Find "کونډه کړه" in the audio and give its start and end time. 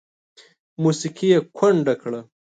1.57-2.19